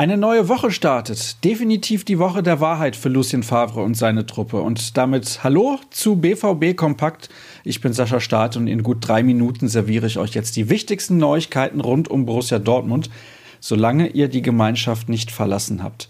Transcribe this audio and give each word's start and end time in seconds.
Eine 0.00 0.16
neue 0.16 0.48
Woche 0.48 0.70
startet. 0.70 1.44
Definitiv 1.44 2.06
die 2.06 2.18
Woche 2.18 2.42
der 2.42 2.60
Wahrheit 2.60 2.96
für 2.96 3.10
Lucien 3.10 3.42
Favre 3.42 3.82
und 3.82 3.98
seine 3.98 4.24
Truppe. 4.24 4.62
Und 4.62 4.96
damit 4.96 5.44
Hallo 5.44 5.78
zu 5.90 6.16
BVB 6.16 6.74
Kompakt. 6.74 7.28
Ich 7.64 7.82
bin 7.82 7.92
Sascha 7.92 8.18
Staat 8.18 8.56
und 8.56 8.66
in 8.66 8.82
gut 8.82 9.06
drei 9.06 9.22
Minuten 9.22 9.68
serviere 9.68 10.06
ich 10.06 10.16
euch 10.18 10.32
jetzt 10.32 10.56
die 10.56 10.70
wichtigsten 10.70 11.18
Neuigkeiten 11.18 11.80
rund 11.80 12.08
um 12.08 12.24
Borussia 12.24 12.58
Dortmund, 12.58 13.10
solange 13.60 14.08
ihr 14.08 14.28
die 14.28 14.40
Gemeinschaft 14.40 15.10
nicht 15.10 15.30
verlassen 15.30 15.82
habt. 15.82 16.08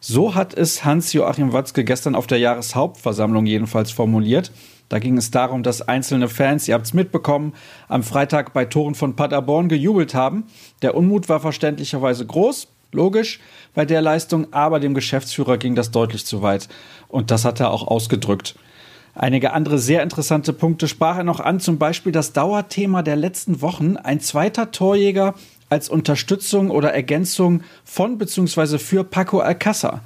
So 0.00 0.34
hat 0.34 0.52
es 0.52 0.84
Hans-Joachim 0.84 1.54
Watzke 1.54 1.82
gestern 1.82 2.14
auf 2.14 2.26
der 2.26 2.38
Jahreshauptversammlung 2.38 3.46
jedenfalls 3.46 3.90
formuliert. 3.90 4.52
Da 4.90 4.98
ging 4.98 5.16
es 5.16 5.30
darum, 5.30 5.62
dass 5.62 5.82
einzelne 5.82 6.28
Fans, 6.28 6.66
ihr 6.66 6.74
habt 6.74 6.84
es 6.84 6.94
mitbekommen, 6.94 7.54
am 7.88 8.02
Freitag 8.02 8.52
bei 8.52 8.64
Toren 8.64 8.96
von 8.96 9.14
Paderborn 9.14 9.68
gejubelt 9.68 10.14
haben. 10.14 10.44
Der 10.82 10.96
Unmut 10.96 11.28
war 11.28 11.40
verständlicherweise 11.40 12.26
groß. 12.26 12.66
Logisch 12.92 13.38
bei 13.72 13.84
der 13.84 14.02
Leistung, 14.02 14.52
aber 14.52 14.80
dem 14.80 14.94
Geschäftsführer 14.94 15.58
ging 15.58 15.76
das 15.76 15.92
deutlich 15.92 16.26
zu 16.26 16.42
weit. 16.42 16.68
Und 17.06 17.30
das 17.30 17.44
hat 17.44 17.60
er 17.60 17.70
auch 17.70 17.86
ausgedrückt. 17.86 18.56
Einige 19.14 19.52
andere 19.52 19.78
sehr 19.78 20.02
interessante 20.02 20.52
Punkte 20.52 20.88
sprach 20.88 21.18
er 21.18 21.24
noch 21.24 21.38
an, 21.38 21.60
zum 21.60 21.78
Beispiel 21.78 22.10
das 22.10 22.32
Dauerthema 22.32 23.02
der 23.02 23.14
letzten 23.14 23.62
Wochen, 23.62 23.96
ein 23.96 24.18
zweiter 24.18 24.72
Torjäger 24.72 25.34
als 25.68 25.88
Unterstützung 25.88 26.70
oder 26.70 26.92
Ergänzung 26.92 27.62
von 27.84 28.18
bzw. 28.18 28.78
für 28.78 29.04
Paco 29.04 29.40
Alcázar. 29.40 30.00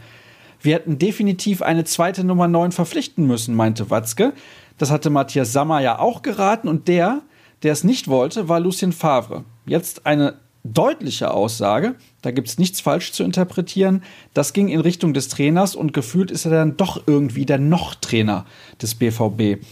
Wir 0.60 0.74
hätten 0.74 0.98
definitiv 0.98 1.62
eine 1.62 1.84
zweite 1.84 2.24
Nummer 2.24 2.48
9 2.48 2.72
verpflichten 2.72 3.26
müssen, 3.26 3.54
meinte 3.54 3.90
Watzke. 3.90 4.32
Das 4.78 4.90
hatte 4.90 5.10
Matthias 5.10 5.52
Sammer 5.52 5.80
ja 5.80 5.98
auch 5.98 6.22
geraten 6.22 6.68
und 6.68 6.88
der, 6.88 7.22
der 7.62 7.72
es 7.72 7.84
nicht 7.84 8.08
wollte, 8.08 8.48
war 8.48 8.60
Lucien 8.60 8.92
Favre. 8.92 9.44
Jetzt 9.66 10.06
eine 10.06 10.34
deutliche 10.64 11.30
Aussage, 11.30 11.94
da 12.22 12.30
gibt 12.30 12.48
es 12.48 12.58
nichts 12.58 12.80
falsch 12.80 13.12
zu 13.12 13.22
interpretieren. 13.22 14.02
Das 14.32 14.54
ging 14.54 14.68
in 14.68 14.80
Richtung 14.80 15.12
des 15.12 15.28
Trainers 15.28 15.76
und 15.76 15.92
gefühlt 15.92 16.30
ist 16.30 16.46
er 16.46 16.50
dann 16.50 16.76
doch 16.76 17.02
irgendwie 17.06 17.44
der 17.44 17.58
Noch-Trainer 17.58 18.46
des 18.80 18.94
BVB. 18.94 19.62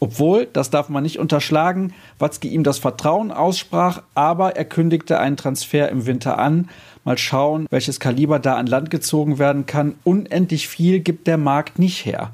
Obwohl, 0.00 0.46
das 0.52 0.70
darf 0.70 0.88
man 0.88 1.02
nicht 1.02 1.18
unterschlagen, 1.18 1.92
Watzke 2.18 2.48
ihm 2.48 2.62
das 2.62 2.78
Vertrauen 2.78 3.32
aussprach, 3.32 4.02
aber 4.14 4.56
er 4.56 4.64
kündigte 4.64 5.18
einen 5.18 5.36
Transfer 5.36 5.88
im 5.88 6.06
Winter 6.06 6.38
an. 6.38 6.68
Mal 7.04 7.18
schauen, 7.18 7.66
welches 7.70 7.98
Kaliber 8.00 8.38
da 8.38 8.54
an 8.54 8.66
Land 8.66 8.90
gezogen 8.90 9.38
werden 9.38 9.66
kann. 9.66 9.96
Unendlich 10.04 10.68
viel 10.68 11.00
gibt 11.00 11.26
der 11.26 11.38
Markt 11.38 11.78
nicht 11.78 12.04
her. 12.04 12.32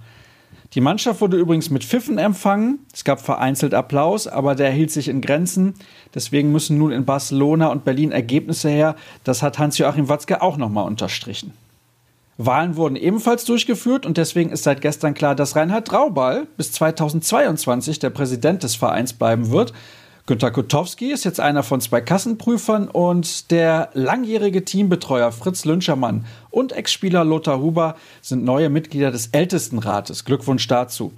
Die 0.75 0.81
Mannschaft 0.81 1.21
wurde 1.21 1.37
übrigens 1.37 1.71
mit 1.71 1.85
Pfiffen 1.85 2.19
empfangen. 2.19 2.81
Es 2.93 3.05
gab 3.05 3.21
vereinzelt 3.21 3.75
Applaus, 3.75 4.27
aber 4.27 4.57
der 4.57 4.73
hielt 4.73 4.91
sich 4.91 5.09
in 5.09 5.21
Grenzen. 5.21 5.75
Deswegen 6.15 6.51
müssen 6.51 6.79
nun 6.79 6.91
in 6.91 7.05
Barcelona 7.05 7.69
und 7.69 7.85
Berlin 7.85 8.11
Ergebnisse 8.11 8.69
her. 8.69 8.97
Das 9.23 9.43
hat 9.43 9.59
Hans-Joachim 9.61 10.09
Watzke 10.09 10.43
auch 10.43 10.57
nochmal 10.57 10.87
unterstrichen. 10.87 11.53
Wahlen 12.37 12.77
wurden 12.77 12.97
ebenfalls 12.97 13.45
durchgeführt 13.45 14.07
und 14.07 14.17
deswegen 14.17 14.51
ist 14.51 14.65
seit 14.65 14.81
gestern 14.81 15.15
klar, 15.15 15.35
dass 15.35 15.55
Reinhard 15.55 15.93
Raubal 15.93 16.47
bis 16.57 16.73
2022 16.73 18.01
der 18.01 18.11
Präsident 18.11 18.63
des 18.63 18.75
Vereins 18.75 19.13
bleiben 19.13 19.51
wird. 19.51 19.73
Günter 20.27 20.51
Kutowski 20.51 21.13
ist 21.13 21.25
jetzt 21.25 21.39
einer 21.39 21.63
von 21.63 21.81
zwei 21.81 22.01
Kassenprüfern 22.01 22.89
und 22.89 23.51
der 23.51 23.91
langjährige 23.93 24.65
Teambetreuer 24.65 25.31
Fritz 25.33 25.65
Lünschermann 25.65 26.25
und 26.51 26.73
Ex-Spieler 26.73 27.25
Lothar 27.25 27.61
Huber 27.61 27.97
sind 28.23 28.43
neue 28.43 28.71
Mitglieder 28.71 29.11
des 29.11 29.29
Ältestenrates. 29.29 30.25
Glückwunsch 30.25 30.67
dazu. 30.67 31.13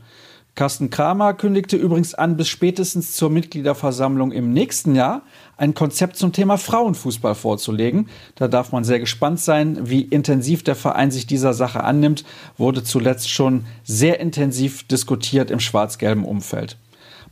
Carsten 0.57 0.91
Kramer 0.91 1.35
kündigte 1.35 1.77
übrigens 1.77 2.15
an, 2.15 2.37
bis 2.37 2.49
spätestens 2.49 3.13
zur 3.13 3.31
Mitgliederversammlung 3.31 4.33
im 4.33 4.53
nächsten 4.53 4.97
Jahr 4.97 5.23
ein 5.57 5.75
Konzept 5.75 6.17
zum 6.17 6.33
Thema 6.33 6.59
Frauenfußball 6.59 7.37
vorzulegen. 7.37 8.09
Da 8.35 8.49
darf 8.49 8.73
man 8.73 8.83
sehr 8.83 8.99
gespannt 8.99 9.39
sein, 9.39 9.89
wie 9.89 10.01
intensiv 10.01 10.65
der 10.65 10.75
Verein 10.75 11.13
sich 11.13 11.27
dieser 11.27 11.55
Sache 11.55 11.85
annimmt. 11.85 12.25
Wurde 12.57 12.83
zuletzt 12.83 13.31
schon 13.31 13.67
sehr 13.85 14.19
intensiv 14.19 14.89
diskutiert 14.89 15.53
im 15.53 15.61
schwarz-gelben 15.61 16.25
Umfeld 16.25 16.77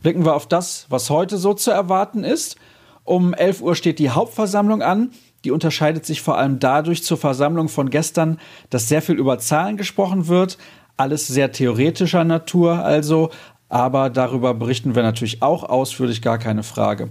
blicken 0.05 0.23
wir 0.23 0.35
auf 0.35 0.47
das, 0.47 0.85
was 0.89 1.09
heute 1.09 1.39
so 1.39 1.55
zu 1.55 1.71
erwarten 1.71 2.23
ist. 2.23 2.57
Um 3.05 3.33
11 3.33 3.61
Uhr 3.61 3.75
steht 3.75 3.97
die 3.97 4.11
Hauptversammlung 4.11 4.83
an. 4.83 5.09
Die 5.43 5.49
unterscheidet 5.49 6.05
sich 6.05 6.21
vor 6.21 6.37
allem 6.37 6.59
dadurch 6.59 7.03
zur 7.03 7.17
Versammlung 7.17 7.69
von 7.69 7.89
gestern, 7.89 8.39
dass 8.69 8.87
sehr 8.87 9.01
viel 9.01 9.15
über 9.15 9.39
Zahlen 9.39 9.77
gesprochen 9.77 10.27
wird. 10.27 10.59
Alles 10.97 11.27
sehr 11.27 11.51
theoretischer 11.51 12.23
Natur 12.23 12.83
also, 12.83 13.29
aber 13.69 14.09
darüber 14.09 14.53
berichten 14.53 14.95
wir 14.95 15.03
natürlich 15.03 15.41
auch 15.41 15.63
ausführlich, 15.63 16.21
gar 16.21 16.37
keine 16.37 16.63
Frage. 16.63 17.09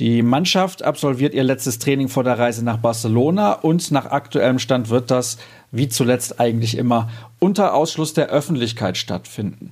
Die 0.00 0.22
Mannschaft 0.22 0.82
absolviert 0.82 1.34
ihr 1.34 1.44
letztes 1.44 1.78
Training 1.78 2.08
vor 2.08 2.24
der 2.24 2.36
Reise 2.36 2.64
nach 2.64 2.78
Barcelona 2.78 3.52
und 3.52 3.92
nach 3.92 4.06
aktuellem 4.06 4.58
Stand 4.58 4.90
wird 4.90 5.12
das, 5.12 5.38
wie 5.70 5.88
zuletzt 5.88 6.40
eigentlich 6.40 6.76
immer, 6.76 7.08
unter 7.38 7.74
Ausschluss 7.74 8.12
der 8.12 8.26
Öffentlichkeit 8.28 8.96
stattfinden. 8.96 9.70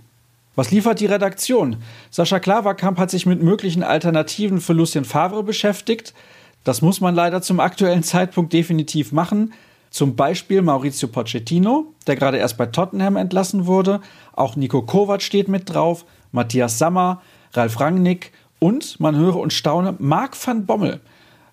Was 0.54 0.70
liefert 0.70 1.00
die 1.00 1.06
Redaktion? 1.06 1.78
Sascha 2.10 2.38
Klaverkamp 2.38 2.98
hat 2.98 3.10
sich 3.10 3.26
mit 3.26 3.42
möglichen 3.42 3.82
Alternativen 3.82 4.60
für 4.60 4.74
Lucien 4.74 5.04
Favre 5.04 5.42
beschäftigt. 5.42 6.14
Das 6.62 6.82
muss 6.82 7.00
man 7.00 7.16
leider 7.16 7.42
zum 7.42 7.58
aktuellen 7.58 8.04
Zeitpunkt 8.04 8.52
definitiv 8.52 9.10
machen. 9.10 9.52
Zum 9.92 10.16
Beispiel 10.16 10.62
Maurizio 10.62 11.06
Pochettino, 11.06 11.92
der 12.06 12.16
gerade 12.16 12.38
erst 12.38 12.56
bei 12.56 12.64
Tottenham 12.64 13.16
entlassen 13.16 13.66
wurde. 13.66 14.00
Auch 14.32 14.56
Nico 14.56 14.80
Kovac 14.80 15.20
steht 15.20 15.48
mit 15.48 15.72
drauf, 15.72 16.06
Matthias 16.32 16.78
Sammer, 16.78 17.20
Ralf 17.52 17.78
Rangnick 17.78 18.32
und, 18.58 18.98
man 19.00 19.16
höre 19.16 19.36
und 19.36 19.52
staune, 19.52 19.94
Marc 19.98 20.34
van 20.46 20.64
Bommel. 20.64 21.02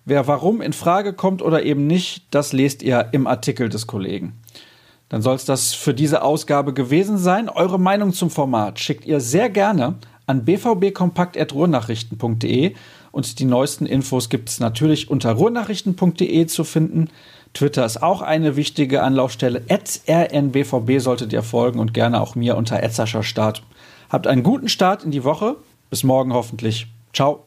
Wer 0.06 0.26
warum 0.26 0.62
in 0.62 0.72
Frage 0.72 1.12
kommt 1.12 1.42
oder 1.42 1.64
eben 1.64 1.86
nicht, 1.86 2.24
das 2.30 2.54
lest 2.54 2.82
ihr 2.82 3.10
im 3.12 3.26
Artikel 3.26 3.68
des 3.68 3.86
Kollegen. 3.86 4.32
Dann 5.10 5.20
soll 5.20 5.34
es 5.34 5.44
das 5.44 5.74
für 5.74 5.92
diese 5.92 6.22
Ausgabe 6.22 6.72
gewesen 6.72 7.18
sein. 7.18 7.50
Eure 7.50 7.78
Meinung 7.78 8.14
zum 8.14 8.30
Format 8.30 8.80
schickt 8.80 9.04
ihr 9.04 9.20
sehr 9.20 9.50
gerne 9.50 9.96
an 10.26 10.46
bvbkompakt.ruhrnachrichten.de 10.46 12.74
und 13.12 13.38
die 13.38 13.44
neuesten 13.44 13.84
Infos 13.86 14.30
gibt 14.30 14.48
es 14.48 14.60
natürlich 14.60 15.10
unter 15.10 15.32
ruhrnachrichten.de 15.32 16.46
zu 16.46 16.64
finden. 16.64 17.10
Twitter 17.54 17.84
ist 17.84 18.02
auch 18.02 18.22
eine 18.22 18.56
wichtige 18.56 19.02
Anlaufstelle. 19.02 19.62
rnbvb 19.68 21.00
solltet 21.00 21.32
ihr 21.32 21.42
folgen 21.42 21.80
und 21.80 21.94
gerne 21.94 22.20
auch 22.20 22.34
mir 22.34 22.56
unter 22.56 22.80
Start. 23.22 23.62
Habt 24.08 24.26
einen 24.26 24.42
guten 24.42 24.68
Start 24.68 25.04
in 25.04 25.10
die 25.10 25.24
Woche. 25.24 25.56
Bis 25.90 26.04
morgen 26.04 26.32
hoffentlich. 26.32 26.86
Ciao. 27.12 27.46